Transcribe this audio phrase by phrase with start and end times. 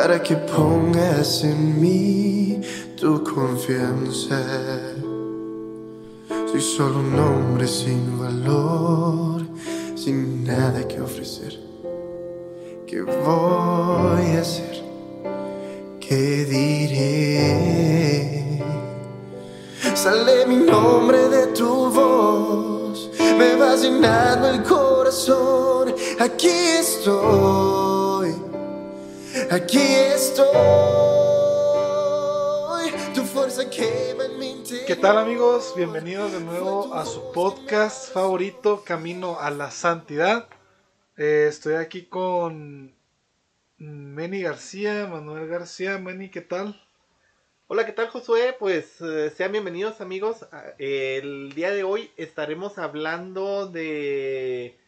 [0.00, 2.62] Para que pongas en mí
[2.98, 4.40] tu confianza.
[6.50, 9.42] Soy solo un hombre sin valor,
[9.94, 11.52] sin nada que ofrecer.
[12.86, 14.82] ¿Qué voy a hacer?
[16.00, 17.92] ¿Qué diré?
[19.94, 25.94] Sale mi nombre de tu voz, me vas llenando el corazón.
[26.18, 27.89] Aquí estoy,
[29.50, 30.46] aquí estoy.
[33.14, 34.86] Tu fuerza quema en mi interior.
[34.86, 35.74] ¿Qué tal amigos?
[35.76, 40.48] Bienvenidos de nuevo a su podcast favorito, Camino a la Santidad.
[41.16, 42.94] Eh, estoy aquí con
[43.78, 45.98] Meni García, Manuel García.
[45.98, 46.80] Meni, ¿qué tal?
[47.66, 48.54] Hola, ¿qué tal Josué?
[48.58, 50.46] Pues eh, sean bienvenidos amigos.
[50.52, 54.79] Ah, El día de hoy estaremos hablando de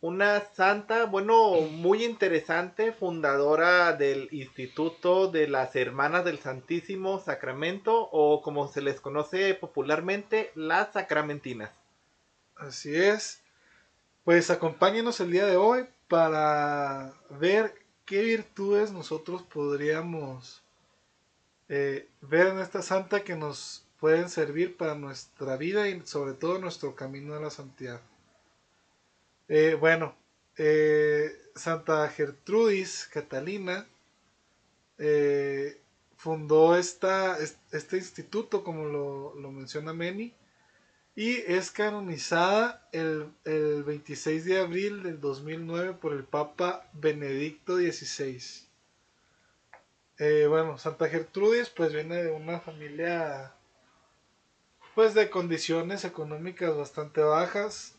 [0.00, 8.40] una santa, bueno, muy interesante, fundadora del Instituto de las Hermanas del Santísimo Sacramento o
[8.42, 11.72] como se les conoce popularmente, las Sacramentinas.
[12.56, 13.42] Así es.
[14.24, 20.62] Pues acompáñenos el día de hoy para ver qué virtudes nosotros podríamos
[21.68, 26.58] eh, ver en esta santa que nos pueden servir para nuestra vida y sobre todo
[26.58, 28.00] nuestro camino a la santidad.
[29.48, 30.14] Eh, bueno,
[30.56, 33.86] eh, Santa Gertrudis Catalina
[34.98, 35.80] eh,
[36.16, 40.34] fundó esta, es- este instituto, como lo, lo menciona Meni,
[41.16, 48.68] y es canonizada el, el 26 de abril del 2009 por el Papa Benedicto XVI.
[50.18, 53.54] Eh, bueno, Santa Gertrudis pues viene de una familia
[54.94, 57.94] pues de condiciones económicas bastante bajas,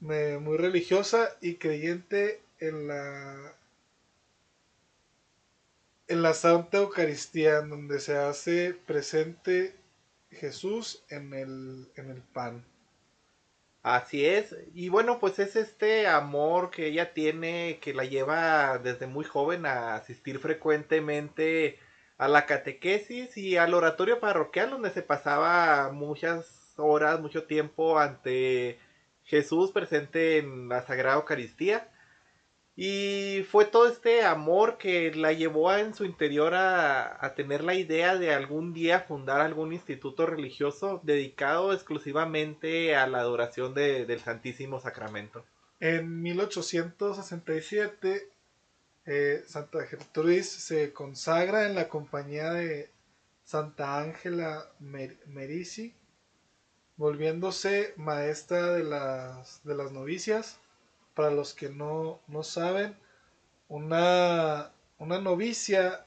[0.00, 3.54] muy religiosa y creyente en la
[6.08, 9.76] en la Santa Eucaristía, en donde se hace presente
[10.32, 12.64] Jesús en el, en el pan.
[13.82, 19.06] Así es, y bueno, pues es este amor que ella tiene que la lleva desde
[19.06, 21.78] muy joven a asistir frecuentemente
[22.18, 28.78] a la catequesis y al oratorio parroquial donde se pasaba muchas horas, mucho tiempo ante
[29.30, 31.88] Jesús presente en la Sagrada Eucaristía.
[32.76, 38.16] Y fue todo este amor que la llevó en su interior a, tener la idea
[38.16, 44.80] de algún día fundar algún instituto religioso dedicado exclusivamente a la adoración de- del Santísimo
[44.80, 45.44] Sacramento.
[45.78, 48.28] En 1867,
[49.06, 52.90] eh, Santa Gertrudis se consagra en la compañía de
[53.44, 55.94] Santa Ángela Mer- Merici,
[57.00, 60.58] volviéndose maestra de las, de las novicias.
[61.14, 62.94] Para los que no, no saben,
[63.68, 66.04] una, una novicia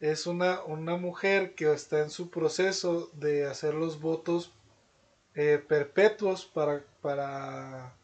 [0.00, 4.52] es una, una mujer que está en su proceso de hacer los votos
[5.34, 7.94] eh, perpetuos para, para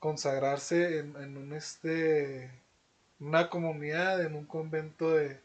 [0.00, 2.50] consagrarse en, en un este
[3.20, 5.40] una comunidad en un convento de,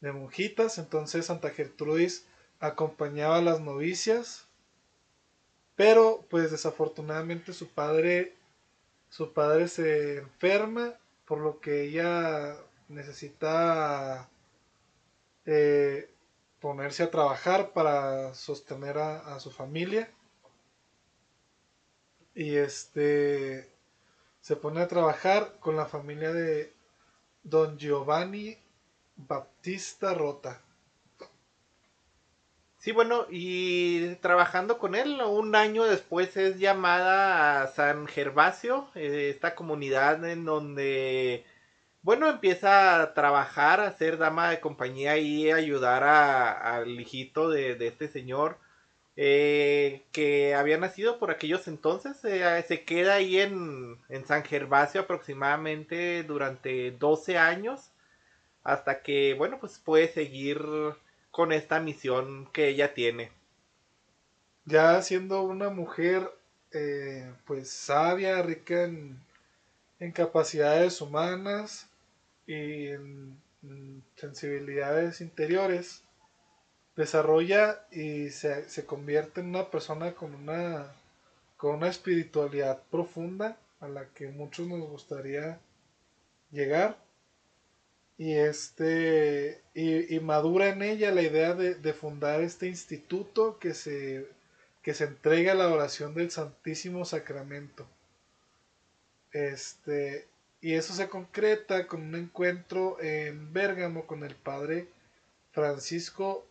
[0.00, 2.26] de monjitas entonces Santa Gertrudis
[2.60, 4.43] acompañaba a las novicias
[5.76, 8.34] pero pues desafortunadamente su padre
[9.08, 12.56] su padre se enferma por lo que ella
[12.88, 14.28] necesita
[15.46, 16.10] eh,
[16.60, 20.10] ponerse a trabajar para sostener a, a su familia
[22.34, 23.70] y este
[24.40, 26.74] se pone a trabajar con la familia de
[27.44, 28.58] don Giovanni
[29.16, 30.63] Battista Rota.
[32.84, 39.30] Sí, bueno, y trabajando con él, un año después es llamada a San Gervasio, eh,
[39.34, 41.46] esta comunidad en donde,
[42.02, 47.86] bueno, empieza a trabajar, a ser dama de compañía y ayudar al hijito de, de
[47.88, 48.58] este señor
[49.16, 52.24] eh, que había nacido por aquellos entonces.
[52.24, 57.92] eh, se queda ahí en, en San Gervasio aproximadamente durante 12 años
[58.64, 60.60] hasta que, bueno, pues puede seguir
[61.34, 63.32] con esta misión que ella tiene.
[64.66, 66.30] Ya siendo una mujer
[66.70, 69.18] eh, pues sabia, rica en,
[69.98, 71.88] en capacidades humanas
[72.46, 73.36] y en
[74.14, 76.04] sensibilidades interiores,
[76.94, 80.86] desarrolla y se, se, convierte en una persona con una,
[81.56, 85.58] con una espiritualidad profunda a la que muchos nos gustaría
[86.52, 86.96] llegar.
[88.16, 94.28] Y, este, y, madura en ella la idea de, de, fundar este instituto que se,
[94.82, 97.86] que se entrega a la oración del Santísimo Sacramento.
[99.32, 100.28] Este,
[100.60, 104.88] y eso se concreta con un encuentro en Bérgamo con el padre
[105.52, 106.46] Francisco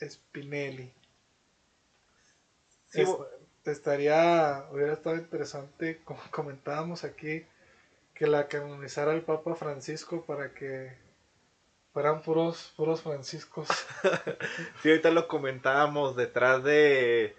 [0.00, 0.92] Spinelli.
[3.64, 7.44] estaría, hubiera estado interesante, como comentábamos aquí,
[8.14, 10.96] que la canonizara el Papa Francisco para que
[11.92, 13.68] fueran puros, puros franciscos.
[14.82, 17.36] sí, ahorita lo comentábamos detrás de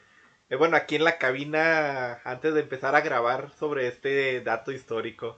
[0.50, 5.38] eh, bueno, aquí en la cabina, antes de empezar a grabar sobre este dato histórico.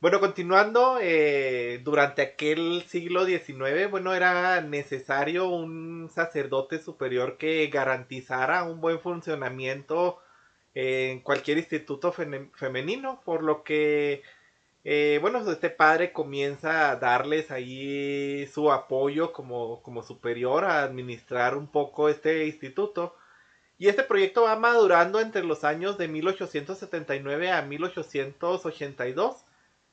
[0.00, 8.64] Bueno, continuando, eh, durante aquel siglo XIX, bueno, era necesario un sacerdote superior que garantizara
[8.64, 10.20] un buen funcionamiento
[10.74, 14.22] en cualquier instituto femenino, por lo que,
[14.84, 21.56] eh, bueno, este padre comienza a darles ahí su apoyo como, como superior a administrar
[21.56, 23.14] un poco este instituto.
[23.78, 29.44] Y este proyecto va madurando entre los años de 1879 a 1882,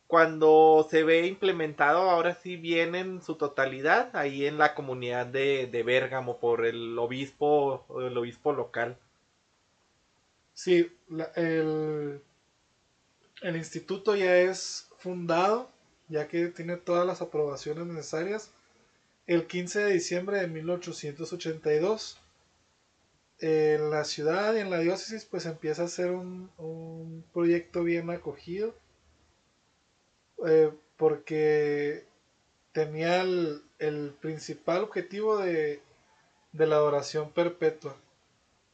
[0.08, 5.68] cuando se ve implementado ahora sí bien en su totalidad ahí en la comunidad de,
[5.68, 8.98] de Bérgamo por el obispo, el obispo local.
[10.56, 10.90] Sí,
[11.36, 12.22] el,
[13.46, 15.70] el instituto ya es fundado,
[16.10, 18.52] ya que tiene todas las aprobaciones necesarias,
[19.28, 22.20] el 15 de diciembre de 1882
[23.40, 28.74] en la ciudad y en la diócesis pues empieza a ser un, proyecto bien acogido
[30.48, 32.08] eh, porque
[32.72, 33.62] tenía el,
[34.22, 35.82] principal objetivo de,
[36.54, 37.96] la adoración perpetua.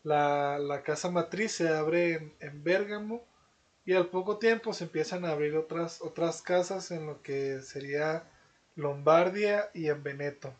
[0.03, 3.25] La, casa matriz se abre en, en Bérgamo
[3.85, 8.23] y al poco tiempo se empiezan a abrir otras, otras casas en lo que sería
[8.75, 10.53] Lombardia y en Veneto.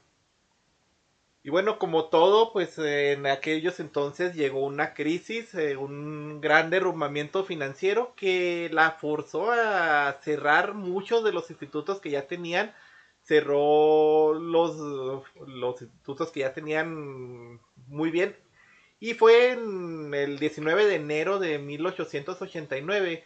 [1.44, 7.44] Y bueno, como todo, pues en aquellos entonces llegó una crisis, eh, un gran derrumbamiento
[7.44, 12.74] financiero que la forzó a cerrar muchos de los institutos que ya tenían,
[13.24, 14.78] cerró los,
[15.48, 18.36] los institutos que ya tenían muy bien.
[19.02, 23.26] Y fue en el 19 de enero de 1889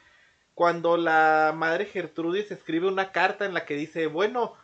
[0.55, 4.55] cuando la madre Gertrudis escribe una carta en la que dice, bueno,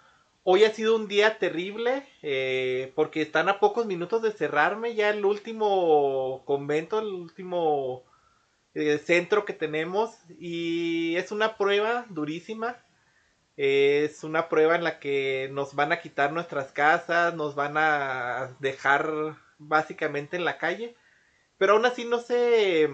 [0.44, 5.12] Hoy ha sido un día terrible eh, porque están a pocos minutos de cerrarme ya
[5.12, 8.04] el último convento, el último
[8.74, 12.78] eh, centro que tenemos y es una prueba durísima.
[13.58, 18.56] es una prueba en la que nos van a quitar nuestras casas, nos van a
[18.60, 20.96] dejar básicamente en la calle,
[21.62, 22.90] pero aún así no se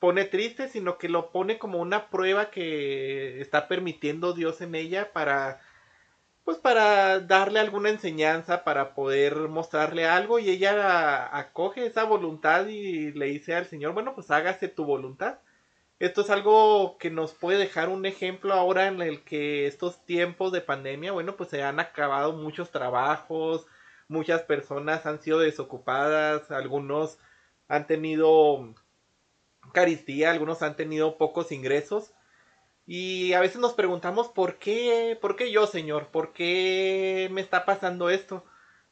[0.00, 5.12] pone triste, sino que lo pone como una prueba que está permitiendo Dios en ella
[5.12, 5.60] para
[6.42, 13.12] pues para darle alguna enseñanza, para poder mostrarle algo y ella acoge esa voluntad y
[13.12, 15.38] le dice al Señor, bueno, pues hágase tu voluntad.
[16.00, 20.50] Esto es algo que nos puede dejar un ejemplo ahora en el que estos tiempos
[20.50, 23.64] de pandemia, bueno, pues se han acabado muchos trabajos,
[24.08, 27.20] muchas personas han sido desocupadas, algunos
[27.72, 28.74] han tenido
[29.72, 32.12] caristía, algunos han tenido pocos ingresos.
[32.86, 37.64] Y a veces nos preguntamos por qué, por qué yo, Señor, por qué me está
[37.64, 38.44] pasando esto.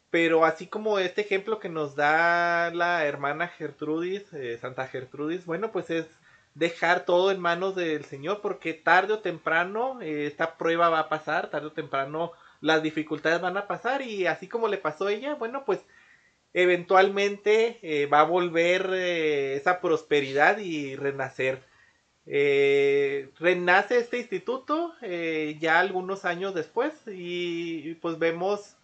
[0.09, 5.73] Pero así como este ejemplo que nos da la hermana Gertrudis, eh, Santa Gertrudis, bueno,
[5.73, 6.07] pues es
[6.55, 11.09] dejar todo en manos del Señor, porque tarde o temprano eh, esta prueba va a
[11.11, 12.33] pasar, tarde o temprano
[12.63, 15.85] las dificultades van a pasar y así como le pasó a ella, bueno, pues
[16.53, 21.63] eventualmente eh, va a volver esa prosperidad y renacer.
[22.27, 28.77] Eh, renace este instituto eh, ya algunos años después y, pues vemos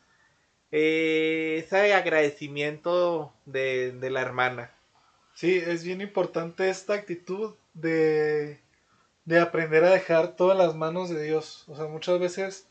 [0.73, 4.73] eh, ese agradecimiento de, la hermana.
[5.35, 8.59] Sí, es bien importante esta actitud de,
[9.27, 11.65] de aprender a dejar todas las manos de Dios.
[11.69, 12.67] O sea, muchas veces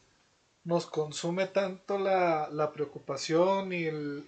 [0.65, 4.25] nos consume tanto la, la preocupación y el,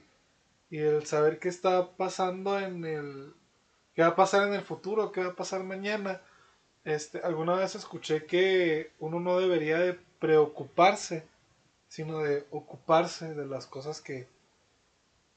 [0.70, 3.34] y el saber qué está pasando en el,
[3.96, 6.22] qué va a pasar en el futuro, qué va a pasar mañana,
[6.84, 11.28] este, alguna vez escuché que uno no debería de preocuparse,
[11.88, 14.28] sino de ocuparse de las cosas que,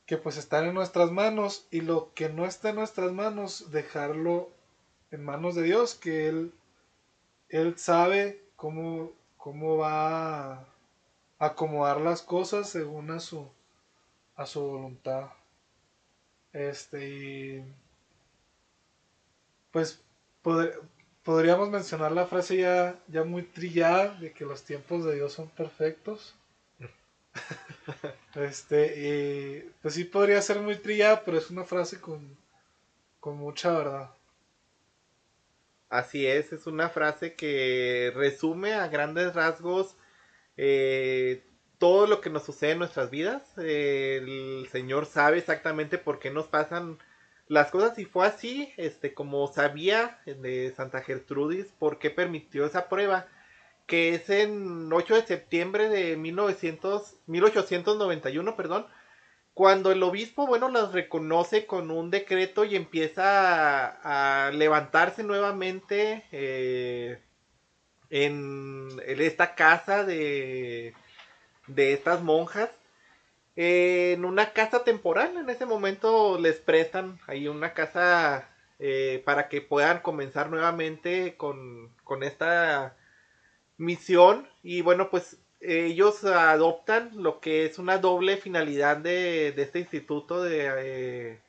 [0.06, 4.50] que pues están en nuestras manos y lo que no está en nuestras manos, dejarlo
[5.10, 6.52] en manos de Dios, que Él,
[7.48, 10.66] él sabe cómo, cómo va
[11.40, 13.48] acomodar las cosas según a su,
[14.40, 15.28] a su voluntad.
[16.52, 17.64] Este, y
[19.70, 20.02] pues
[21.22, 25.50] podríamos mencionar la frase ya, ya muy trillada de que los tiempos de Dios son
[25.50, 26.34] perfectos.
[28.34, 32.34] este, y pues sí podría ser muy trillada, pero es una frase con,
[33.20, 34.10] con mucha verdad.
[35.90, 39.96] Así es, es una frase que resume a grandes rasgos
[40.56, 41.42] eh,
[41.80, 43.42] todo lo que nos sucede en nuestras vidas.
[43.56, 46.98] el Señor sabe exactamente por qué nos pasan
[47.48, 52.88] las cosas y fue así, este, como sabía de Santa Gertrudis, por qué permitió esa
[52.88, 53.26] prueba,
[53.86, 58.86] que es en 8 de septiembre de 1900, 1891, perdón,
[59.54, 63.86] cuando el obispo, bueno, las reconoce con un decreto y empieza
[64.46, 67.20] a, levantarse nuevamente eh,
[68.10, 70.94] en, esta casa de,
[71.74, 72.70] de estas monjas,
[73.56, 75.36] en una casa temporal.
[75.36, 78.48] En ese momento les prestan ahí una casa
[78.78, 82.96] eh, para que puedan comenzar nuevamente con, con esta
[83.76, 84.48] misión.
[84.62, 90.70] Y bueno, pues ellos adoptan lo que es una doble finalidad de, este instituto de,
[90.78, 91.40] eh,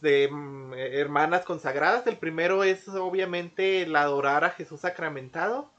[0.00, 2.06] de mm, hermanas consagradas.
[2.06, 5.70] El primero es obviamente el adorar a Jesús sacramentado.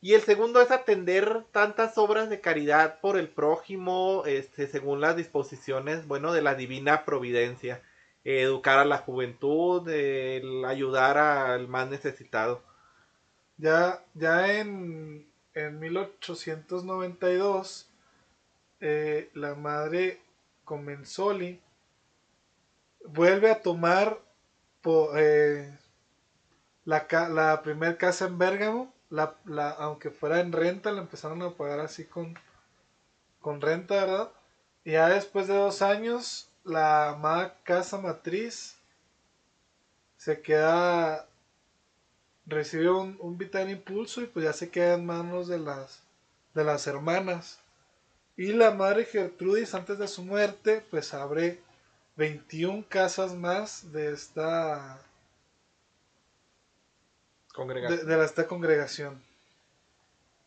[0.00, 5.16] Y el segundo es atender tantas obras de caridad por el prójimo, este, según las
[5.16, 7.82] disposiciones, bueno, de la divina providencia.
[8.24, 9.88] educar a la juventud,
[10.66, 12.62] ayudar al más necesitado.
[13.56, 15.28] Ya, ya en
[15.58, 17.88] en 1892,
[18.80, 20.20] eh, la madre
[20.64, 21.60] Comenzoli
[23.04, 24.18] vuelve a tomar
[25.16, 25.76] eh,
[26.84, 31.80] la, la primer casa en Bérgamo, la, aunque fuera en renta, la empezaron a pagar
[31.80, 32.38] así con,
[33.40, 34.30] con renta, ¿verdad?
[34.84, 38.76] Y ya después de dos años, la amada casa matriz
[40.16, 41.26] se queda
[42.48, 46.02] recibe un, vital impulso y pues ya se queda en manos de las,
[46.54, 47.60] de las hermanas.
[48.36, 51.60] Y la madre Gertrudis antes de su muerte pues abre
[52.16, 55.00] 21 casas más de esta
[57.58, 58.06] congregación.
[58.06, 59.20] De, esta congregación.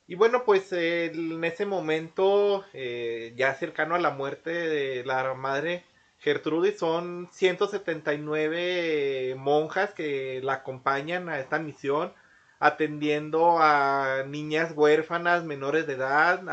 [0.07, 5.83] Y bueno, pues en ese momento, eh, ya cercano a la muerte de la madre,
[6.19, 12.13] Gertrudis son 179 monjas que la acompañan a esta misión,
[12.59, 16.47] atendiendo a niñas huérfanas menores de edad,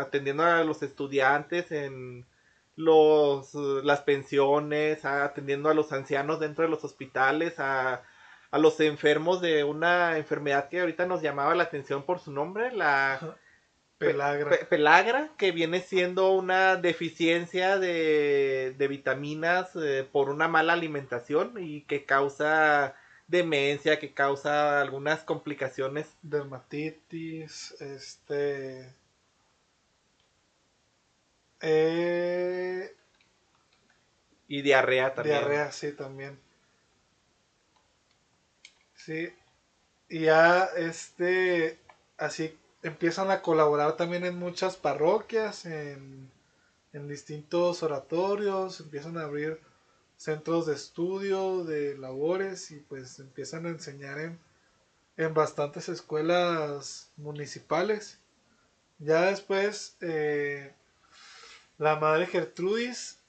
[0.00, 2.26] atendiendo a los estudiantes en
[2.76, 8.02] los, las pensiones, atendiendo a los ancianos dentro de los hospitales, a,
[8.50, 12.72] a los enfermos de una enfermedad que ahorita nos llamaba la atención por su nombre,
[12.72, 13.36] la
[13.98, 14.56] Pelagra.
[14.68, 22.04] pelagra, que viene siendo una deficiencia de, vitaminas eh, por una mala alimentación y que
[22.04, 22.94] causa
[23.26, 26.06] demencia, que causa algunas complicaciones.
[26.22, 28.94] Dermatitis, este...
[31.60, 32.94] Eh,
[34.46, 35.38] y diarrea también.
[35.38, 36.38] Diarrea, sí, también.
[39.08, 39.32] Sí.
[40.10, 41.78] Y ya, este,
[42.18, 46.30] así empiezan a colaborar también en muchas parroquias, en,
[46.92, 49.60] distintos oratorios, empiezan a abrir
[50.18, 54.38] centros de estudio, de labores y pues empiezan a enseñar en,
[55.16, 58.18] en bastantes escuelas municipales.
[58.98, 60.74] Ya después eh,
[61.78, 63.20] la madre Gertrudis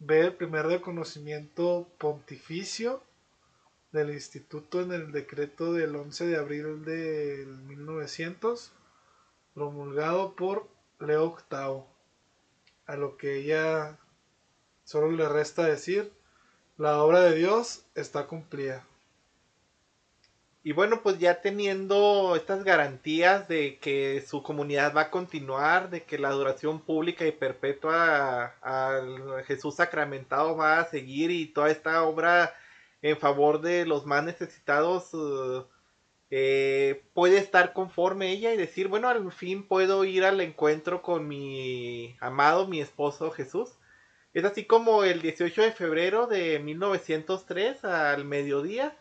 [0.00, 3.05] ve el primer reconocimiento pontificio
[3.96, 8.70] del instituto en el decreto del 11 de abril del 1900,
[9.54, 10.68] promulgado por
[11.00, 11.82] Leo VIII,
[12.86, 13.98] a lo que ella
[14.84, 16.12] solo le resta decir,
[16.78, 18.86] la obra de Dios está cumplida.
[20.62, 26.02] Y bueno, pues ya teniendo estas garantías de que su comunidad va a continuar, de
[26.02, 32.02] que la adoración pública y perpetua al Jesús sacramentado va a seguir y toda esta
[32.02, 32.52] obra
[33.02, 35.64] en favor de los más necesitados, eh,
[36.30, 41.28] eh, puede estar conforme ella y decir, bueno, al fin puedo ir al encuentro con
[41.28, 43.70] mi amado, mi esposo Jesús.
[44.34, 48.96] Es así como el 18 de febrero de 1903 al mediodía,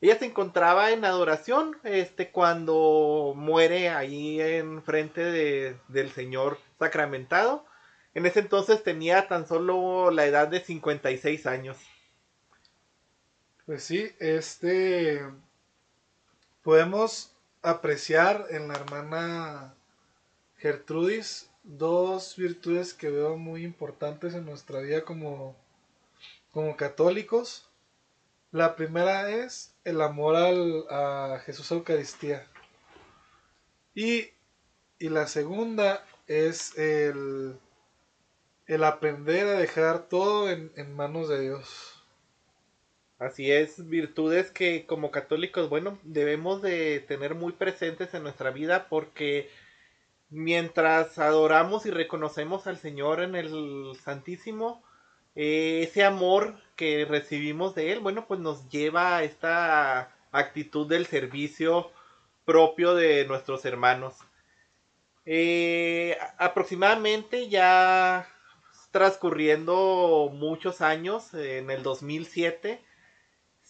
[0.00, 7.66] ella se encontraba en adoración este, cuando muere ahí en frente de, del Señor sacramentado.
[8.14, 11.76] En ese entonces tenía tan solo la edad de 56 años.
[13.66, 15.22] Pues sí, este
[16.62, 19.74] podemos apreciar en la hermana
[20.58, 25.56] Gertrudis, dos virtudes que veo muy importantes en nuestra vida como,
[26.52, 27.68] como católicos.
[28.50, 32.46] La primera es el amor al, a Jesús Eucaristía.
[33.94, 34.30] Y,
[34.98, 37.58] y la segunda es el,
[38.66, 41.89] el aprender a dejar todo en, en manos de Dios.
[43.20, 48.88] Así es, virtudes que como católicos, bueno, debemos de tener muy presentes en nuestra vida
[48.88, 49.50] porque
[50.30, 54.82] mientras adoramos y reconocemos al Señor en el Santísimo,
[55.34, 61.04] eh, ese amor que recibimos de Él, bueno, pues nos lleva a esta actitud del
[61.04, 61.90] servicio
[62.46, 64.14] propio de nuestros hermanos.
[65.26, 68.26] Eh, aproximadamente ya
[68.92, 72.82] transcurriendo muchos años, en el 2007,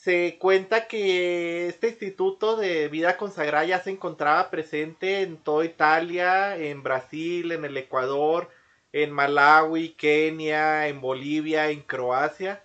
[0.03, 6.57] se cuenta que este instituto de vida consagrada ya se encontraba presente en toda Italia,
[6.57, 8.49] en Brasil, en el Ecuador,
[8.93, 12.65] en Malawi, Kenia, en Bolivia, en Croacia.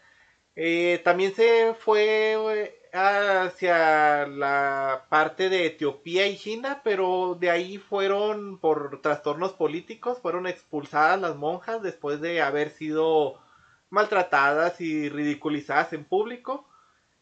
[0.55, 7.77] Eh, también se fue eh, hacia la parte de Etiopía y China, pero de ahí
[7.77, 13.41] fueron por trastornos políticos, fueron expulsadas las monjas después de haber sido
[13.89, 16.65] maltratadas y ridiculizadas en público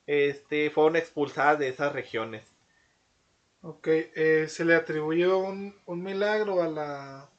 [0.08, 2.54] este, fueron expulsadas de esas regiones.
[3.62, 7.30] Ok, eh, se le atribuyó un, milagro a la,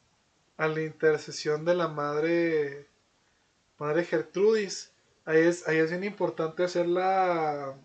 [0.56, 2.88] a la intercesión de la madre,
[3.78, 4.92] madre Gertrudis.
[5.26, 7.76] Ahí es, ahí es bien importante hacer la,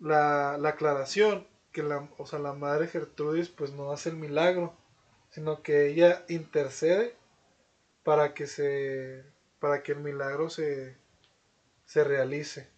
[0.00, 4.74] la, aclaración que la, o sea, la madre Gertrudis pues no hace el milagro,
[5.30, 7.14] sino que ella intercede
[8.02, 9.24] para que se
[9.60, 10.96] para que el milagro se,
[11.84, 12.68] se realice.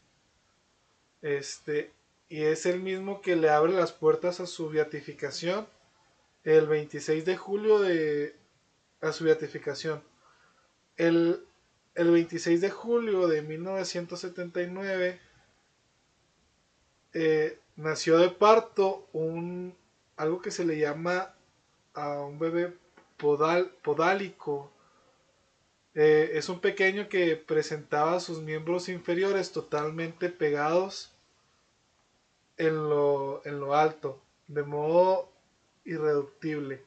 [1.23, 1.93] Este,
[2.29, 5.67] y es el mismo que le abre las puertas a su beatificación
[6.45, 8.35] el 26 de julio de
[9.00, 10.02] a su beatificación.
[10.97, 11.45] El,
[11.95, 15.21] el 26 de julio de 1979
[17.13, 19.75] eh, nació de parto un
[20.17, 21.35] algo que se le llama
[21.95, 22.75] a un bebé
[23.17, 24.71] podal, podálico.
[25.95, 31.13] Eh, es un pequeño que presentaba sus miembros inferiores totalmente pegados
[32.57, 35.33] en lo, en lo alto, de modo
[35.85, 36.83] irreductible.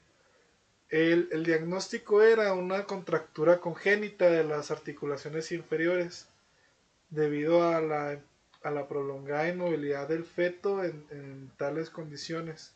[0.90, 6.28] El, diagnóstico era una contractura congénita de las articulaciones inferiores
[7.10, 8.22] debido a la,
[8.62, 12.74] a la prolongada inmovilidad del feto en, tales condiciones.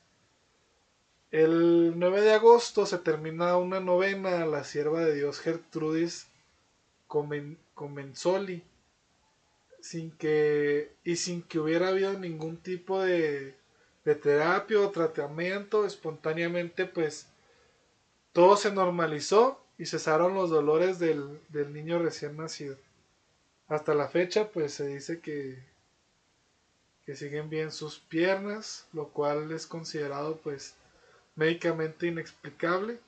[1.32, 6.28] El 9 de agosto se termina una novena a la sierva de Dios Gertrudis
[7.08, 8.64] Comenzoli
[9.82, 13.56] sin que y sin que hubiera habido ningún tipo de,
[14.06, 17.28] de terapia o tratamiento espontáneamente pues
[18.32, 22.78] todo se normalizó y cesaron los dolores del, del niño recién nacido.
[23.68, 25.62] Hasta la fecha pues se dice que
[27.06, 30.76] que siguen bien sus piernas lo cual es considerado pues
[31.38, 33.00] médicamente inexplicable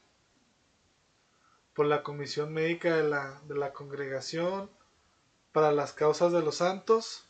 [1.73, 4.69] por la comisión médica de la, de la congregación
[5.51, 7.25] para las causas de los santos.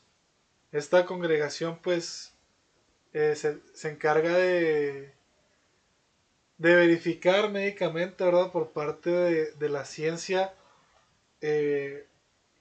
[0.71, 2.33] Esta congregación pues
[3.13, 5.13] eh, se, encarga de,
[6.57, 8.51] de verificar médicamente, ¿verdad?
[8.51, 10.53] Por parte de, la ciencia
[11.41, 12.05] eh,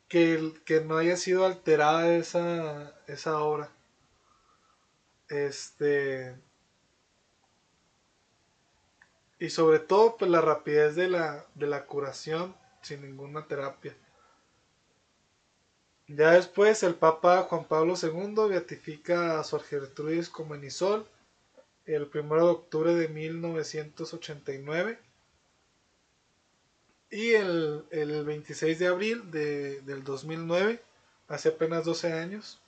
[0.08, 3.70] que, que, no haya sido alterada esa, esa obra.
[5.28, 6.47] Este.
[9.38, 13.96] Y sobre todo, pues la rapidez de la, de la curación sin ninguna terapia.
[16.08, 21.06] Ya después el Papa Juan Pablo II beatifica a Sor Gertrudis como Enisol
[21.84, 24.98] el 1 de octubre de 1989
[27.10, 30.82] y el, 26 de abril de, del 2009,
[31.28, 32.60] hace apenas 12 años,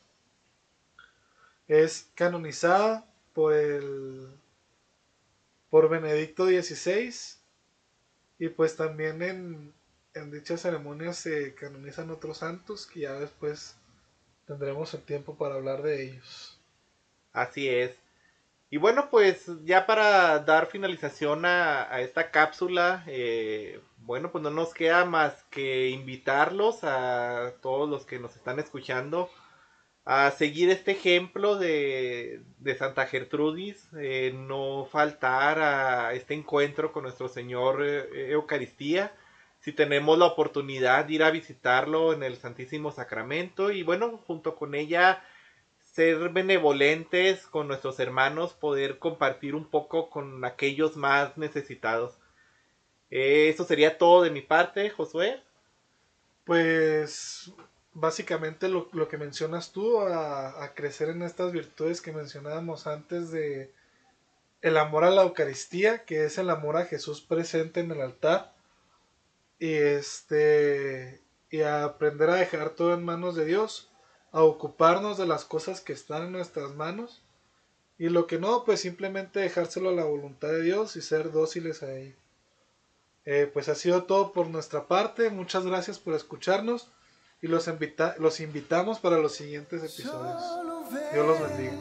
[1.69, 4.29] es canonizada por el
[5.71, 7.15] por Benedicto XVI
[8.39, 9.73] y pues también en,
[10.15, 13.77] en dichas ceremonias se canonizan otros santos que ya después
[14.47, 16.61] tendremos el tiempo para hablar de ellos.
[17.33, 17.97] Así es.
[18.73, 24.75] Y bueno, pues ya para dar finalización a, esta cápsula, eh, bueno, pues no nos
[24.75, 29.29] queda más que invitarlos a todos los que nos están escuchando
[30.05, 37.05] a seguir este ejemplo de, de Santa Gertrudis, eh, no faltar a este encuentro con
[37.05, 39.13] nuestro Señor eh, Eucaristía
[39.61, 44.57] si tenemos la oportunidad de ir a visitarlo en el Santísimo Sacramento y bueno, junto
[44.57, 45.23] con ella
[45.93, 52.19] ser benevolentes con nuestros hermanos, poder compartir un poco con aquellos más necesitados.
[53.11, 55.43] Eh, eso sería todo de mi parte, Josué.
[56.45, 57.53] Pues
[57.93, 63.31] básicamente lo, lo que mencionas tú, a, a, crecer en estas virtudes que mencionábamos antes
[63.31, 63.73] de
[64.63, 68.55] el amor a la Eucaristía, que es el amor a Jesús presente en el altar,
[69.59, 73.91] y este y a aprender a dejar todo en manos de Dios,
[74.31, 77.23] a ocuparnos de las cosas que están en nuestras manos,
[77.99, 81.83] y lo que no, pues simplemente dejárselo a la voluntad de Dios y ser dóciles
[81.83, 82.15] a ella.
[83.27, 85.29] Eh, pues ha sido todo por nuestra parte.
[85.29, 86.91] Muchas gracias por escucharnos
[87.43, 90.43] y los, invita los invitamos para los siguientes episodios.
[91.13, 91.73] Dios los bendiga.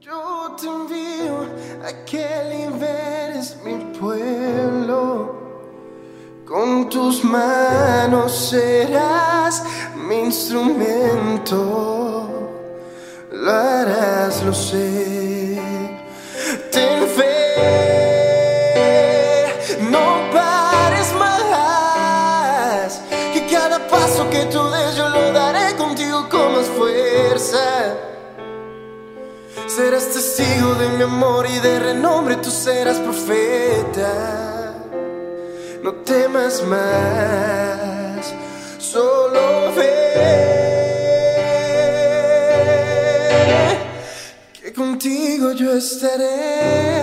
[0.00, 1.46] Yo te envío
[1.82, 5.42] a que liberes mi pueblo.
[6.44, 9.64] Con tus manos serás
[9.96, 11.54] mi instrumento.
[13.32, 15.23] Lo harás, lo sé.
[24.34, 27.64] Que tú des yo lo daré contigo con más fuerza.
[29.66, 34.12] Serás testigo de mi amor y de renombre, tú serás profeta.
[35.84, 38.34] No temas más,
[38.78, 39.92] solo ve
[44.60, 46.93] que contigo yo estaré.